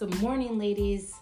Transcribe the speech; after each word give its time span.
Good 0.00 0.18
morning, 0.22 0.58
ladies. 0.58 1.12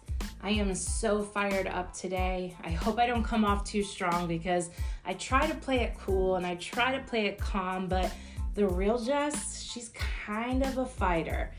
I 0.41 0.51
am 0.51 0.73
so 0.73 1.21
fired 1.21 1.67
up 1.67 1.93
today. 1.93 2.55
I 2.63 2.71
hope 2.71 3.01
I 3.01 3.09
don't 3.09 3.25
come 3.25 3.45
off 3.45 3.65
too 3.65 3.83
strong 3.83 4.29
because 4.29 4.71
I 5.05 5.15
try 5.15 5.49
to 5.49 5.55
play 5.57 5.81
it 5.81 5.99
cool 5.99 6.37
and 6.37 6.47
I 6.47 6.55
try 6.55 6.97
to 6.97 7.03
play 7.03 7.27
it 7.27 7.41
calm, 7.41 7.89
but 7.89 8.13
the 8.55 8.69
real 8.69 8.97
Jess, 8.97 9.61
she's 9.61 9.89
kind 9.89 10.65
of 10.65 10.79
a 10.79 10.87
fighter. 10.87 11.51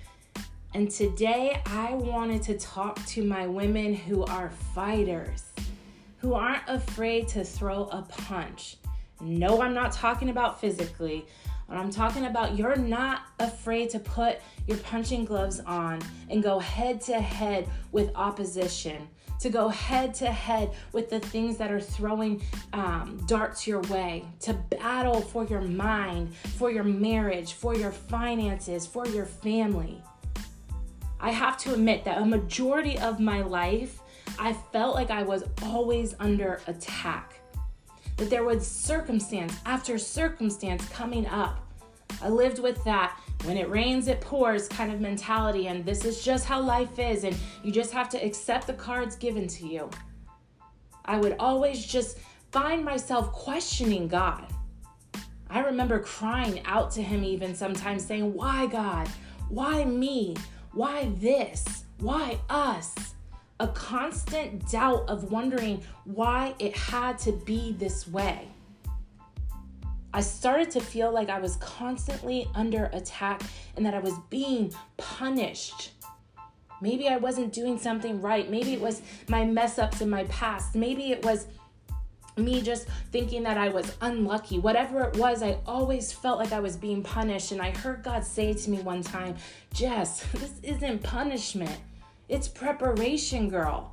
And 0.74 0.90
today 0.90 1.62
I 1.66 1.94
wanted 1.96 2.42
to 2.44 2.58
talk 2.58 3.06
to 3.08 3.22
my 3.26 3.46
women 3.48 3.94
who 3.94 4.24
are 4.24 4.50
fighters, 4.74 5.44
who 6.20 6.36
aren't 6.36 6.64
afraid 6.70 7.28
to 7.30 7.44
throw 7.44 7.88
a 7.88 8.02
punch. 8.02 8.78
No, 9.20 9.62
I'm 9.62 9.74
not 9.74 9.92
talking 9.92 10.30
about 10.30 10.62
physically. 10.62 11.26
What 11.70 11.78
I'm 11.78 11.92
talking 11.92 12.26
about, 12.26 12.58
you're 12.58 12.76
not 12.76 13.28
afraid 13.38 13.92
to 13.92 14.00
put 14.00 14.40
your 14.66 14.78
punching 14.78 15.26
gloves 15.26 15.60
on 15.60 16.02
and 16.28 16.42
go 16.42 16.58
head 16.58 17.00
to 17.02 17.22
head 17.22 17.70
with 17.92 18.10
opposition, 18.16 19.08
to 19.42 19.52
go 19.52 19.70
head 19.70 20.16
to 20.16 20.32
head 20.32 20.72
with 20.94 21.12
the 21.12 21.20
things 21.20 21.58
that 21.58 21.72
are 21.72 21.80
throwing 21.80 22.42
um, 22.74 23.24
darts 23.28 23.68
your 23.68 23.82
way, 23.82 24.26
to 24.40 24.54
battle 24.54 25.22
for 25.22 25.46
your 25.46 25.62
mind, 25.62 26.36
for 26.58 26.72
your 26.72 26.84
marriage, 26.84 27.54
for 27.54 27.76
your 27.76 27.92
finances, 27.92 28.88
for 28.88 29.06
your 29.06 29.28
family. 29.28 30.02
I 31.20 31.30
have 31.30 31.56
to 31.60 31.76
admit 31.76 32.04
that 32.06 32.18
a 32.18 32.26
majority 32.26 32.98
of 32.98 33.20
my 33.20 33.42
life, 33.42 34.00
I 34.40 34.54
felt 34.54 34.96
like 34.96 35.12
I 35.12 35.22
was 35.22 35.44
always 35.62 36.16
under 36.20 36.62
attack 36.66 37.39
that 38.20 38.30
there 38.30 38.44
was 38.44 38.68
circumstance 38.68 39.56
after 39.66 39.98
circumstance 39.98 40.88
coming 40.90 41.26
up. 41.28 41.66
I 42.22 42.28
lived 42.28 42.60
with 42.60 42.84
that 42.84 43.18
when 43.46 43.58
it 43.58 43.70
rains, 43.70 44.10
it 44.10 44.20
pours 44.20 44.68
kind 44.68 44.92
of 44.92 45.00
mentality, 45.00 45.68
and 45.68 45.86
this 45.86 46.04
is 46.04 46.22
just 46.24 46.46
how 46.46 46.62
life 46.62 47.00
is, 47.00 47.24
and 47.24 47.36
you 47.64 47.72
just 47.72 47.94
have 47.94 48.10
to 48.10 48.18
accept 48.18 48.68
the 48.68 48.74
cards 48.74 49.16
given 49.16 49.48
to 49.48 49.66
you. 49.66 49.90
I 51.06 51.18
would 51.18 51.38
always 51.40 51.86
just 51.86 52.18
find 52.52 52.84
myself 52.84 53.32
questioning 53.32 54.10
God. 54.10 54.46
I 55.50 55.62
remember 55.62 56.00
crying 56.00 56.62
out 56.66 56.92
to 56.92 57.02
Him, 57.02 57.24
even 57.24 57.56
sometimes 57.56 58.06
saying, 58.06 58.34
Why, 58.34 58.68
God? 58.68 59.08
Why 59.48 59.86
me? 59.86 60.36
Why 60.74 61.10
this? 61.20 61.86
Why 62.00 62.38
us? 62.50 62.94
A 63.60 63.68
constant 63.68 64.70
doubt 64.72 65.08
of 65.10 65.32
wondering 65.32 65.84
why 66.06 66.54
it 66.60 66.76
had 66.76 67.18
to 67.20 67.32
be 67.32 67.74
this 67.74 68.08
way. 68.08 68.48
I 70.14 70.22
started 70.22 70.72
to 70.72 70.80
feel 70.80 71.12
like 71.12 71.30
I 71.30 71.40
was 71.40 71.58
constantly 71.58 72.48
under 72.56 72.86
attack 72.94 73.44
and 73.76 73.86
that 73.86 73.94
I 73.94 74.00
was 74.00 74.14
being 74.30 74.74
punished. 74.98 75.92
Maybe 76.82 77.08
I 77.10 77.18
wasn't 77.18 77.54
doing 77.54 77.78
something 77.78 78.22
right. 78.22 78.50
Maybe 78.50 78.74
it 78.74 78.82
was 78.82 79.02
my 79.28 79.46
mess 79.46 79.78
ups 79.78 80.02
in 80.02 80.10
my 80.10 80.24
past. 80.26 80.76
Maybe 80.76 81.12
it 81.12 81.24
was 81.24 81.48
me 82.38 82.62
just 82.62 82.88
thinking 83.12 83.44
that 83.44 83.58
I 83.58 83.70
was 83.70 83.94
unlucky. 84.02 84.60
Whatever 84.60 85.02
it 85.04 85.18
was, 85.18 85.44
I 85.44 85.58
always 85.66 86.12
felt 86.12 86.40
like 86.40 86.54
I 86.54 86.60
was 86.60 86.78
being 86.78 87.04
punished. 87.04 87.52
And 87.52 87.62
I 87.62 87.72
heard 87.72 88.02
God 88.02 88.24
say 88.24 88.54
to 88.54 88.70
me 88.70 88.78
one 88.80 89.04
time, 89.04 89.36
Jess, 89.74 90.26
this 90.34 90.54
isn't 90.64 91.04
punishment. 91.04 91.78
It's 92.30 92.48
preparation, 92.48 93.50
girl. 93.50 93.92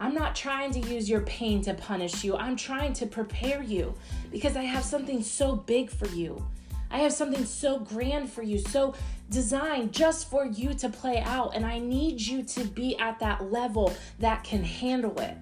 I'm 0.00 0.12
not 0.12 0.34
trying 0.34 0.72
to 0.72 0.80
use 0.80 1.08
your 1.08 1.20
pain 1.20 1.62
to 1.62 1.74
punish 1.74 2.24
you. 2.24 2.36
I'm 2.36 2.56
trying 2.56 2.92
to 2.94 3.06
prepare 3.06 3.62
you 3.62 3.94
because 4.32 4.56
I 4.56 4.64
have 4.64 4.82
something 4.82 5.22
so 5.22 5.54
big 5.54 5.88
for 5.88 6.08
you. 6.08 6.44
I 6.90 6.98
have 6.98 7.12
something 7.12 7.44
so 7.44 7.78
grand 7.78 8.28
for 8.28 8.42
you, 8.42 8.58
so 8.58 8.94
designed 9.30 9.92
just 9.92 10.28
for 10.28 10.46
you 10.46 10.74
to 10.74 10.88
play 10.88 11.20
out. 11.20 11.54
And 11.54 11.64
I 11.64 11.78
need 11.78 12.20
you 12.20 12.42
to 12.42 12.64
be 12.64 12.98
at 12.98 13.20
that 13.20 13.52
level 13.52 13.94
that 14.18 14.42
can 14.42 14.64
handle 14.64 15.18
it. 15.20 15.36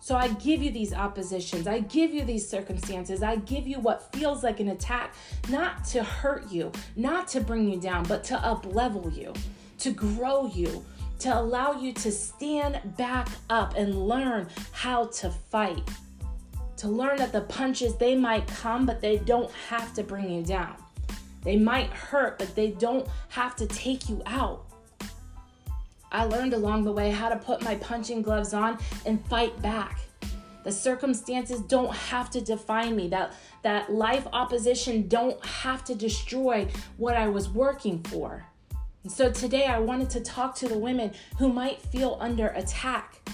So 0.00 0.16
I 0.16 0.28
give 0.28 0.62
you 0.62 0.70
these 0.70 0.94
oppositions. 0.94 1.66
I 1.66 1.80
give 1.80 2.14
you 2.14 2.24
these 2.24 2.48
circumstances. 2.48 3.22
I 3.22 3.36
give 3.36 3.68
you 3.68 3.80
what 3.80 4.10
feels 4.14 4.42
like 4.42 4.60
an 4.60 4.68
attack, 4.68 5.12
not 5.50 5.84
to 5.86 6.02
hurt 6.02 6.50
you, 6.50 6.72
not 6.96 7.28
to 7.28 7.42
bring 7.42 7.68
you 7.70 7.78
down, 7.78 8.04
but 8.04 8.24
to 8.24 8.36
up 8.42 8.64
level 8.74 9.10
you, 9.10 9.34
to 9.80 9.90
grow 9.90 10.46
you, 10.46 10.82
to 11.20 11.38
allow 11.38 11.72
you 11.72 11.92
to 11.92 12.12
stand 12.12 12.80
back 12.96 13.28
up 13.50 13.74
and 13.76 14.06
learn 14.06 14.48
how 14.72 15.06
to 15.06 15.30
fight. 15.30 15.88
To 16.78 16.88
learn 16.88 17.18
that 17.18 17.32
the 17.32 17.40
punches, 17.40 17.96
they 17.96 18.14
might 18.14 18.46
come, 18.46 18.86
but 18.86 19.00
they 19.00 19.18
don't 19.18 19.50
have 19.68 19.92
to 19.94 20.04
bring 20.04 20.30
you 20.30 20.42
down. 20.42 20.76
They 21.42 21.56
might 21.56 21.90
hurt, 21.90 22.38
but 22.38 22.54
they 22.54 22.70
don't 22.72 23.06
have 23.30 23.56
to 23.56 23.66
take 23.66 24.08
you 24.08 24.22
out. 24.26 24.66
I 26.10 26.24
learned 26.24 26.54
along 26.54 26.84
the 26.84 26.92
way 26.92 27.10
how 27.10 27.28
to 27.28 27.36
put 27.36 27.62
my 27.62 27.74
punching 27.76 28.22
gloves 28.22 28.54
on 28.54 28.78
and 29.04 29.24
fight 29.26 29.60
back. 29.60 30.00
The 30.64 30.72
circumstances 30.72 31.60
don't 31.60 31.94
have 31.94 32.30
to 32.30 32.40
define 32.40 32.96
me. 32.96 33.08
That 33.08 33.32
that 33.62 33.92
life 33.92 34.26
opposition 34.32 35.08
don't 35.08 35.44
have 35.44 35.84
to 35.84 35.94
destroy 35.94 36.68
what 36.96 37.16
I 37.16 37.28
was 37.28 37.48
working 37.48 38.02
for. 38.04 38.44
So 39.08 39.30
today 39.30 39.64
I 39.64 39.78
wanted 39.78 40.10
to 40.10 40.20
talk 40.20 40.54
to 40.56 40.68
the 40.68 40.76
women 40.76 41.12
who 41.38 41.50
might 41.50 41.80
feel 41.80 42.18
under 42.20 42.48
attack, 42.48 43.26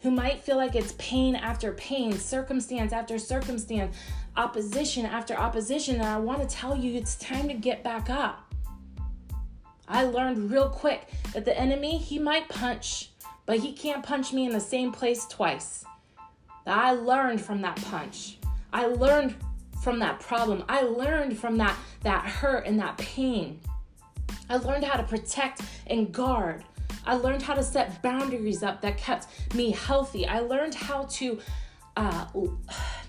who 0.00 0.10
might 0.10 0.44
feel 0.44 0.56
like 0.58 0.74
it's 0.74 0.92
pain 0.98 1.34
after 1.34 1.72
pain, 1.72 2.12
circumstance 2.18 2.92
after 2.92 3.18
circumstance, 3.18 3.96
opposition 4.36 5.06
after 5.06 5.34
opposition. 5.34 5.96
And 5.96 6.04
I 6.04 6.18
want 6.18 6.46
to 6.46 6.54
tell 6.54 6.76
you 6.76 6.94
it's 6.98 7.16
time 7.16 7.48
to 7.48 7.54
get 7.54 7.82
back 7.82 8.10
up. 8.10 8.54
I 9.88 10.04
learned 10.04 10.50
real 10.50 10.68
quick 10.68 11.08
that 11.32 11.46
the 11.46 11.58
enemy, 11.58 11.96
he 11.96 12.18
might 12.18 12.48
punch, 12.50 13.10
but 13.46 13.58
he 13.58 13.72
can't 13.72 14.04
punch 14.04 14.34
me 14.34 14.44
in 14.44 14.52
the 14.52 14.60
same 14.60 14.92
place 14.92 15.26
twice. 15.26 15.84
I 16.66 16.92
learned 16.92 17.40
from 17.40 17.62
that 17.62 17.76
punch. 17.76 18.36
I 18.70 18.86
learned 18.86 19.34
from 19.82 19.98
that 20.00 20.20
problem. 20.20 20.62
I 20.68 20.82
learned 20.82 21.38
from 21.38 21.56
that 21.56 21.76
that 22.02 22.26
hurt 22.26 22.66
and 22.66 22.78
that 22.80 22.98
pain. 22.98 23.60
I 24.48 24.56
learned 24.56 24.84
how 24.84 24.96
to 24.96 25.02
protect 25.02 25.62
and 25.86 26.12
guard. 26.12 26.64
I 27.04 27.14
learned 27.14 27.42
how 27.42 27.54
to 27.54 27.62
set 27.62 28.00
boundaries 28.02 28.62
up 28.62 28.80
that 28.82 28.96
kept 28.96 29.26
me 29.54 29.70
healthy. 29.70 30.26
I 30.26 30.40
learned 30.40 30.74
how 30.74 31.04
to 31.04 31.38
uh, 31.96 32.26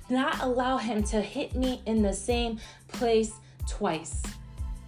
not 0.10 0.42
allow 0.42 0.78
him 0.78 1.04
to 1.04 1.22
hit 1.22 1.56
me 1.56 1.82
in 1.86 2.02
the 2.02 2.14
same 2.14 2.60
place 2.88 3.34
twice. 3.68 4.22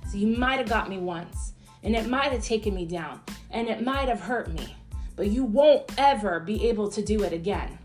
So 0.10 0.18
you 0.18 0.28
might 0.28 0.58
have 0.58 0.70
got 0.70 0.90
me 0.90 0.98
once, 0.98 1.54
and 1.84 1.96
it 1.96 2.08
might 2.08 2.32
have 2.32 2.44
taken 2.44 2.74
me 2.74 2.86
down, 2.86 3.22
and 3.52 3.68
it 3.68 3.84
might 3.84 4.08
have 4.10 4.20
hurt 4.20 4.52
me, 4.54 4.76
but 5.16 5.28
you 5.28 5.44
won't 5.44 5.84
ever 5.98 6.40
be 6.40 6.68
able 6.68 6.90
to 6.92 7.02
do 7.02 7.24
it 7.24 7.34
again. 7.34 7.78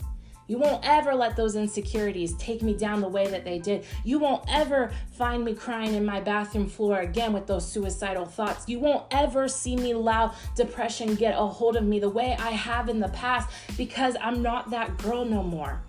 You 0.51 0.59
won't 0.59 0.85
ever 0.85 1.15
let 1.15 1.37
those 1.37 1.55
insecurities 1.55 2.35
take 2.35 2.61
me 2.61 2.75
down 2.75 3.01
the 3.01 3.09
way 3.09 3.29
that 3.29 3.45
they 3.45 3.61
did. 3.61 3.85
You 4.03 4.19
won't 4.19 4.43
ever 4.49 4.91
find 5.13 5.45
me 5.45 5.55
crying 5.55 5.95
in 5.95 6.05
my 6.05 6.21
bathroom 6.21 6.69
floor 6.69 6.99
again 6.99 7.33
with 7.33 7.47
those 7.47 7.71
suicidal 7.71 8.25
thoughts. 8.25 8.69
You 8.69 8.81
won't 8.81 9.05
ever 9.13 9.47
see 9.47 9.77
me 9.77 9.93
allow 9.93 10.35
depression 10.57 11.15
get 11.15 11.39
a 11.39 11.47
hold 11.47 11.77
of 11.77 11.85
me 11.85 12.01
the 12.01 12.09
way 12.09 12.37
I 12.37 12.51
have 12.51 12.89
in 12.89 12.99
the 12.99 13.11
past 13.11 13.49
because 13.77 14.17
I'm 14.21 14.43
not 14.43 14.71
that 14.71 14.99
girl 14.99 15.25
no 15.25 15.45
more. 15.45 15.83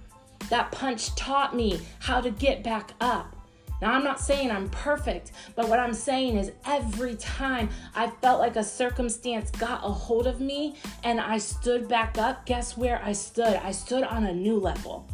That 0.51 0.71
punch 0.71 1.15
taught 1.15 1.55
me 1.55 1.79
how 1.97 2.21
to 2.21 2.29
get 2.29 2.63
back 2.63 2.91
up. 3.01 3.35
Now, 3.81 3.93
I'm 3.93 4.03
not 4.03 4.19
saying 4.19 4.51
I'm 4.51 4.69
perfect, 4.69 5.31
but 5.55 5.67
what 5.67 5.79
I'm 5.79 5.93
saying 5.93 6.37
is 6.37 6.51
every 6.65 7.15
time 7.15 7.67
I 7.95 8.07
felt 8.21 8.39
like 8.39 8.55
a 8.55 8.63
circumstance 8.63 9.49
got 9.51 9.83
a 9.83 9.89
hold 9.89 10.27
of 10.27 10.39
me 10.39 10.75
and 11.03 11.19
I 11.19 11.39
stood 11.39 11.87
back 11.87 12.19
up, 12.19 12.45
guess 12.45 12.77
where 12.77 13.01
I 13.03 13.11
stood? 13.11 13.59
I 13.63 13.71
stood 13.71 14.03
on 14.03 14.25
a 14.25 14.33
new 14.33 14.59
level. 14.59 15.09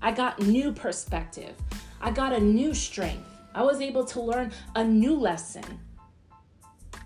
I 0.00 0.12
got 0.12 0.40
new 0.40 0.72
perspective. 0.72 1.54
I 2.00 2.10
got 2.10 2.32
a 2.32 2.40
new 2.40 2.72
strength. 2.72 3.28
I 3.54 3.62
was 3.62 3.82
able 3.82 4.04
to 4.06 4.20
learn 4.20 4.52
a 4.74 4.84
new 4.84 5.14
lesson. 5.14 5.64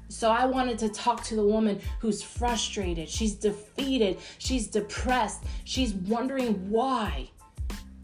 So 0.08 0.30
I 0.30 0.44
wanted 0.44 0.78
to 0.80 0.88
talk 0.88 1.22
to 1.24 1.36
the 1.36 1.44
woman 1.44 1.80
who's 2.00 2.22
frustrated, 2.22 3.08
she's 3.08 3.34
defeated, 3.34 4.18
she's 4.38 4.66
depressed, 4.66 5.44
she's 5.64 5.94
wondering 5.94 6.68
why 6.68 7.30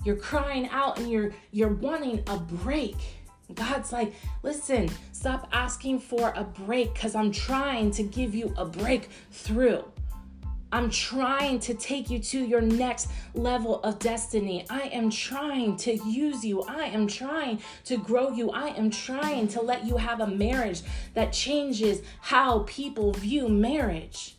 you're 0.06 0.16
crying 0.16 0.68
out 0.68 0.98
and 0.98 1.10
you're 1.10 1.32
you're 1.50 1.74
wanting 1.74 2.22
a 2.28 2.38
break. 2.38 2.96
God's 3.54 3.92
like, 3.92 4.14
listen, 4.42 4.88
stop 5.12 5.48
asking 5.52 6.00
for 6.00 6.32
a 6.34 6.44
break 6.44 6.94
because 6.94 7.14
I'm 7.14 7.30
trying 7.30 7.90
to 7.92 8.02
give 8.02 8.34
you 8.34 8.54
a 8.56 8.64
breakthrough. 8.64 9.82
I'm 10.72 10.90
trying 10.90 11.60
to 11.60 11.74
take 11.74 12.10
you 12.10 12.18
to 12.18 12.44
your 12.44 12.60
next 12.60 13.08
level 13.34 13.80
of 13.82 14.00
destiny. 14.00 14.66
I 14.68 14.82
am 14.92 15.10
trying 15.10 15.76
to 15.78 15.94
use 15.94 16.44
you. 16.44 16.62
I 16.62 16.86
am 16.86 17.06
trying 17.06 17.60
to 17.84 17.96
grow 17.96 18.30
you. 18.30 18.50
I 18.50 18.68
am 18.70 18.90
trying 18.90 19.46
to 19.48 19.62
let 19.62 19.86
you 19.86 19.96
have 19.96 20.20
a 20.20 20.26
marriage 20.26 20.82
that 21.14 21.32
changes 21.32 22.02
how 22.20 22.60
people 22.66 23.12
view 23.12 23.48
marriage. 23.48 24.36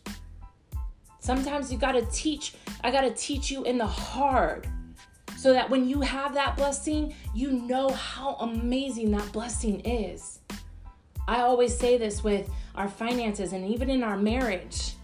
Sometimes 1.18 1.72
you 1.72 1.78
got 1.78 1.92
to 1.92 2.02
teach, 2.12 2.54
I 2.84 2.90
got 2.90 3.02
to 3.02 3.10
teach 3.10 3.50
you 3.50 3.64
in 3.64 3.78
the 3.78 3.86
hard 3.86 4.68
so 5.38 5.52
that 5.52 5.70
when 5.70 5.88
you 5.88 6.00
have 6.00 6.34
that 6.34 6.56
blessing, 6.56 7.14
you 7.32 7.52
know 7.52 7.90
how 7.90 8.34
amazing 8.40 9.12
that 9.12 9.30
blessing 9.30 9.78
is. 9.80 10.40
I 11.28 11.42
always 11.42 11.78
say 11.78 11.96
this 11.96 12.24
with 12.24 12.50
our 12.74 12.88
finances 12.88 13.52
and 13.52 13.64
even 13.64 13.88
in 13.88 14.02
our 14.02 14.16
marriage. 14.16 14.94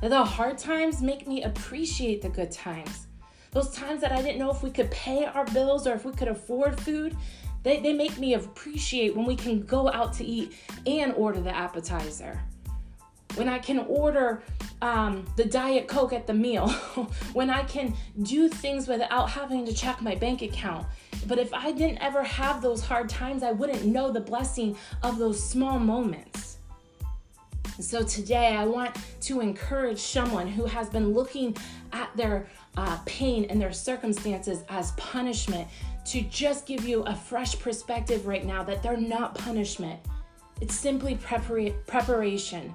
The 0.00 0.24
hard 0.24 0.56
times 0.56 1.02
make 1.02 1.28
me 1.28 1.42
appreciate 1.42 2.22
the 2.22 2.30
good 2.30 2.50
times. 2.50 3.06
Those 3.50 3.70
times 3.74 4.00
that 4.00 4.12
I 4.12 4.22
didn't 4.22 4.38
know 4.38 4.50
if 4.50 4.62
we 4.62 4.70
could 4.70 4.90
pay 4.90 5.26
our 5.26 5.44
bills 5.46 5.86
or 5.86 5.92
if 5.92 6.06
we 6.06 6.12
could 6.12 6.28
afford 6.28 6.80
food, 6.80 7.14
they, 7.62 7.80
they 7.80 7.92
make 7.92 8.18
me 8.18 8.32
appreciate 8.32 9.14
when 9.14 9.26
we 9.26 9.36
can 9.36 9.60
go 9.60 9.90
out 9.92 10.14
to 10.14 10.24
eat 10.24 10.54
and 10.86 11.12
order 11.12 11.40
the 11.40 11.54
appetizer. 11.54 12.40
When 13.34 13.46
I 13.46 13.58
can 13.58 13.80
order 13.80 14.42
um, 14.82 15.24
the 15.36 15.44
Diet 15.44 15.86
Coke 15.88 16.12
at 16.12 16.26
the 16.26 16.34
meal. 16.34 16.68
when 17.32 17.48
I 17.48 17.62
can 17.62 17.94
do 18.22 18.48
things 18.48 18.88
without 18.88 19.30
having 19.30 19.64
to 19.64 19.72
check 19.72 20.02
my 20.02 20.14
bank 20.16 20.42
account. 20.42 20.86
But 21.26 21.38
if 21.38 21.54
I 21.54 21.70
didn't 21.70 21.98
ever 21.98 22.22
have 22.22 22.60
those 22.60 22.84
hard 22.84 23.08
times, 23.08 23.42
I 23.44 23.52
wouldn't 23.52 23.84
know 23.84 24.10
the 24.10 24.20
blessing 24.20 24.76
of 25.02 25.18
those 25.18 25.42
small 25.42 25.78
moments. 25.78 26.58
So 27.80 28.02
today, 28.02 28.56
I 28.56 28.66
want 28.66 28.96
to 29.22 29.40
encourage 29.40 29.98
someone 30.00 30.46
who 30.48 30.66
has 30.66 30.90
been 30.90 31.14
looking 31.14 31.56
at 31.92 32.14
their 32.16 32.48
uh, 32.76 32.98
pain 33.06 33.46
and 33.48 33.60
their 33.60 33.72
circumstances 33.72 34.64
as 34.68 34.90
punishment 34.92 35.68
to 36.06 36.22
just 36.22 36.66
give 36.66 36.84
you 36.84 37.02
a 37.04 37.14
fresh 37.14 37.58
perspective 37.58 38.26
right 38.26 38.44
now 38.44 38.62
that 38.64 38.82
they're 38.82 38.96
not 38.96 39.36
punishment. 39.36 40.00
It's 40.60 40.74
simply 40.74 41.16
prepara- 41.16 41.74
preparation. 41.86 42.74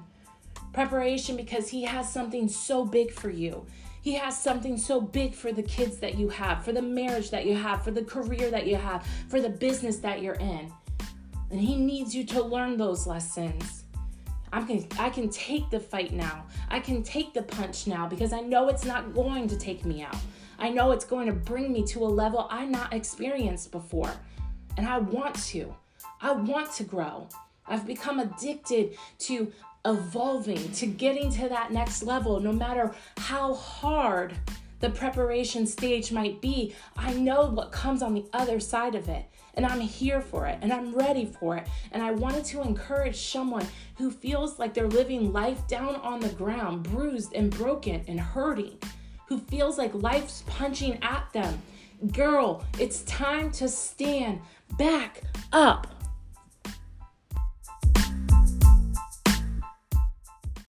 Preparation 0.72 1.36
because 1.36 1.68
He 1.68 1.82
has 1.84 2.12
something 2.12 2.48
so 2.48 2.84
big 2.84 3.12
for 3.12 3.30
you. 3.30 3.66
He 4.02 4.14
has 4.14 4.40
something 4.40 4.76
so 4.76 5.00
big 5.00 5.34
for 5.34 5.52
the 5.52 5.62
kids 5.62 5.98
that 5.98 6.16
you 6.16 6.28
have, 6.28 6.64
for 6.64 6.72
the 6.72 6.82
marriage 6.82 7.30
that 7.30 7.46
you 7.46 7.54
have, 7.54 7.82
for 7.82 7.90
the 7.90 8.04
career 8.04 8.50
that 8.50 8.66
you 8.66 8.76
have, 8.76 9.06
for 9.28 9.40
the 9.40 9.50
business 9.50 9.98
that 9.98 10.22
you're 10.22 10.34
in. 10.34 10.72
And 11.50 11.60
He 11.60 11.76
needs 11.76 12.14
you 12.14 12.24
to 12.26 12.42
learn 12.42 12.76
those 12.76 13.06
lessons. 13.06 13.84
I 14.52 14.62
can 14.62 14.86
I 14.98 15.10
can 15.10 15.28
take 15.28 15.68
the 15.70 15.80
fight 15.80 16.12
now. 16.12 16.46
I 16.70 16.80
can 16.80 17.02
take 17.02 17.34
the 17.34 17.42
punch 17.42 17.86
now 17.86 18.08
because 18.08 18.32
I 18.32 18.40
know 18.40 18.68
it's 18.68 18.84
not 18.84 19.14
going 19.14 19.48
to 19.48 19.58
take 19.58 19.84
me 19.84 20.02
out. 20.02 20.16
I 20.58 20.70
know 20.70 20.90
it's 20.92 21.04
going 21.04 21.26
to 21.26 21.32
bring 21.32 21.72
me 21.72 21.84
to 21.86 22.04
a 22.04 22.08
level 22.08 22.48
I 22.50 22.64
not 22.64 22.92
experienced 22.92 23.70
before. 23.70 24.10
And 24.76 24.88
I 24.88 24.98
want 24.98 25.34
to. 25.46 25.74
I 26.20 26.32
want 26.32 26.72
to 26.74 26.84
grow. 26.84 27.28
I've 27.66 27.86
become 27.86 28.18
addicted 28.18 28.96
to 29.20 29.52
evolving, 29.88 30.70
to 30.72 30.86
getting 30.86 31.30
to 31.32 31.48
that 31.48 31.72
next 31.72 32.02
level, 32.02 32.40
no 32.40 32.52
matter 32.52 32.94
how 33.16 33.54
hard 33.54 34.34
the 34.80 34.90
preparation 34.90 35.66
stage 35.66 36.12
might 36.12 36.40
be. 36.40 36.74
I 36.96 37.12
know 37.14 37.46
what 37.46 37.72
comes 37.72 38.02
on 38.02 38.14
the 38.14 38.26
other 38.32 38.60
side 38.60 38.94
of 38.94 39.08
it, 39.08 39.24
and 39.54 39.66
I'm 39.66 39.80
here 39.80 40.20
for 40.20 40.46
it, 40.46 40.58
and 40.62 40.72
I'm 40.72 40.94
ready 40.94 41.26
for 41.26 41.56
it. 41.56 41.66
And 41.90 42.02
I 42.02 42.12
wanted 42.12 42.44
to 42.46 42.62
encourage 42.62 43.16
someone 43.16 43.66
who 43.96 44.10
feels 44.10 44.58
like 44.58 44.74
they're 44.74 44.88
living 44.88 45.32
life 45.32 45.66
down 45.66 45.96
on 45.96 46.20
the 46.20 46.28
ground, 46.28 46.84
bruised 46.84 47.32
and 47.34 47.50
broken 47.50 48.04
and 48.06 48.20
hurting, 48.20 48.78
who 49.26 49.38
feels 49.38 49.78
like 49.78 49.92
life's 49.94 50.44
punching 50.46 50.98
at 51.02 51.28
them. 51.32 51.60
Girl, 52.12 52.64
it's 52.78 53.02
time 53.02 53.50
to 53.52 53.68
stand 53.68 54.40
back 54.78 55.22
up. 55.52 55.97